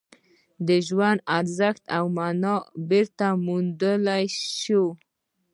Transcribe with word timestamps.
د 0.67 0.69
ژوند 0.87 1.19
ارزښت 1.37 1.83
او 1.97 2.03
مانا 2.17 2.55
بېرته 2.89 3.25
وموندل 3.33 4.03
شوه 4.61 4.91